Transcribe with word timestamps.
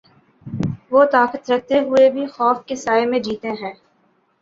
وہ 0.91 1.03
طاقت 1.11 1.51
رکھتے 1.51 1.79
ہوئے 1.79 2.09
بھی 2.09 2.25
خوف 2.27 2.65
کے 2.65 2.75
سائے 2.77 3.05
میں 3.05 3.19
جیتے 3.19 3.51
ہیں۔ 3.61 3.73